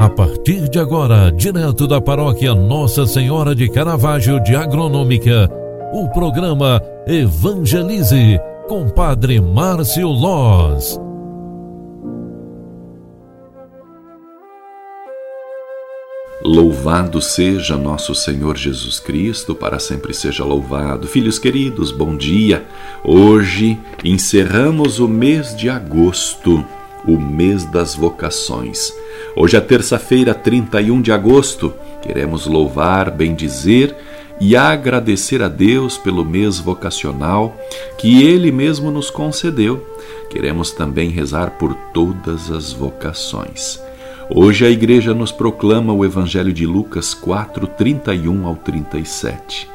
[0.00, 5.46] A partir de agora, direto da paróquia Nossa Senhora de Caravaggio de Agronômica,
[5.92, 10.98] o programa Evangelize com Padre Márcio Loz.
[16.42, 21.06] Louvado seja nosso Senhor Jesus Cristo, para sempre seja louvado.
[21.06, 22.64] Filhos queridos, bom dia.
[23.04, 26.64] Hoje encerramos o mês de agosto,
[27.06, 28.94] o mês das vocações.
[29.36, 31.72] Hoje é terça-feira, 31 de agosto.
[32.02, 33.94] Queremos louvar, bendizer
[34.40, 37.56] e agradecer a Deus pelo mês vocacional
[37.96, 39.86] que Ele mesmo nos concedeu.
[40.28, 43.80] Queremos também rezar por todas as vocações.
[44.28, 49.68] Hoje a igreja nos proclama o Evangelho de Lucas 4, 31 ao 37.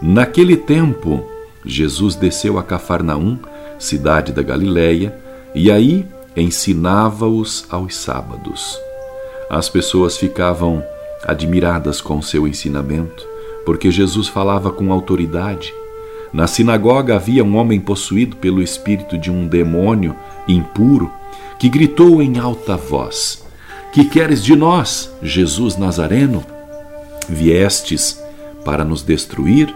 [0.00, 1.28] Naquele tempo,
[1.64, 3.38] Jesus desceu a Cafarnaum,
[3.78, 5.14] cidade da Galiléia,
[5.54, 8.78] e aí ensinava-os aos sábados.
[9.48, 10.84] As pessoas ficavam
[11.24, 13.26] admiradas com seu ensinamento,
[13.64, 15.72] porque Jesus falava com autoridade.
[16.32, 20.16] Na sinagoga havia um homem possuído pelo espírito de um demônio
[20.48, 21.10] impuro
[21.58, 23.44] que gritou em alta voz:
[23.92, 26.44] que queres de nós, Jesus Nazareno?
[27.28, 28.20] Viestes
[28.64, 29.72] para nos destruir?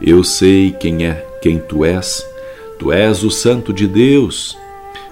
[0.00, 2.26] Eu sei quem é, quem tu és.
[2.78, 4.56] Tu és o Santo de Deus.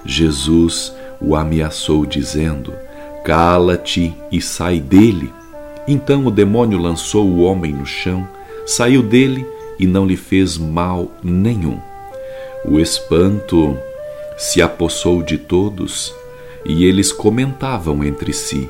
[0.03, 2.73] Jesus o ameaçou, dizendo:
[3.23, 5.31] Cala-te e sai dele.
[5.87, 8.27] Então o demônio lançou o homem no chão,
[8.65, 9.45] saiu dele
[9.79, 11.79] e não lhe fez mal nenhum.
[12.65, 13.77] O espanto
[14.37, 16.13] se apossou de todos
[16.65, 18.69] e eles comentavam entre si: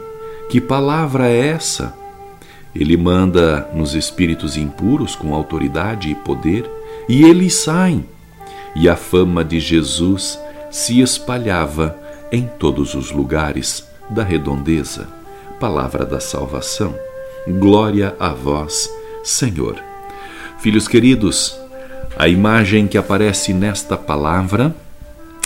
[0.50, 1.94] Que palavra é essa?
[2.76, 6.70] Ele manda nos espíritos impuros com autoridade e poder,
[7.08, 8.06] e eles saem.
[8.76, 10.40] E a fama de Jesus
[10.72, 11.96] se espalhava
[12.32, 15.08] em todos os lugares da redondeza.
[15.60, 16.96] Palavra da salvação.
[17.48, 18.90] Glória a vós,
[19.24, 19.76] Senhor.
[20.60, 21.60] Filhos queridos,
[22.18, 24.76] a imagem que aparece nesta palavra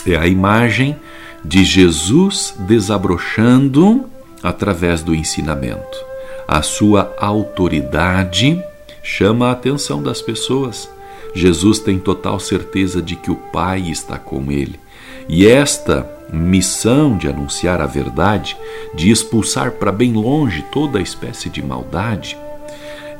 [0.06, 0.96] é a imagem
[1.44, 4.08] de Jesus desabrochando
[4.42, 5.98] através do ensinamento.
[6.46, 8.62] A sua autoridade
[9.02, 10.88] chama a atenção das pessoas.
[11.34, 14.78] Jesus tem total certeza de que o Pai está com ele.
[15.28, 18.56] E esta missão de anunciar a verdade,
[18.94, 22.36] de expulsar para bem longe toda espécie de maldade,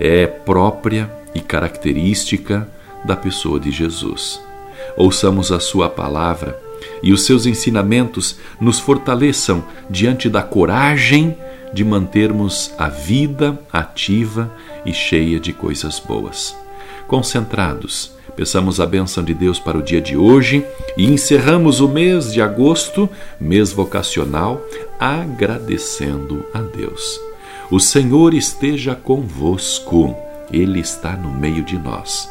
[0.01, 2.69] é própria e característica
[3.05, 4.41] da pessoa de Jesus.
[4.97, 6.59] Ouçamos a sua palavra
[7.03, 11.37] e os seus ensinamentos nos fortaleçam diante da coragem
[11.73, 14.51] de mantermos a vida ativa
[14.87, 16.57] e cheia de coisas boas.
[17.07, 20.65] Concentrados, peçamos a bênção de Deus para o dia de hoje
[20.97, 23.09] e encerramos o mês de agosto,
[23.41, 24.61] mês vocacional,
[24.99, 27.21] agradecendo a Deus.
[27.71, 30.17] O Senhor esteja convosco,
[30.53, 32.31] Ele está no meio de nós.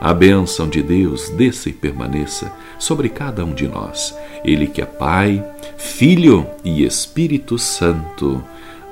[0.00, 4.16] A bênção de Deus desça e permaneça sobre cada um de nós.
[4.44, 5.44] Ele que é Pai,
[5.76, 8.42] Filho e Espírito Santo.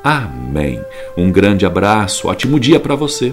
[0.03, 0.81] Amém.
[1.17, 3.33] Um grande abraço, ótimo dia para você.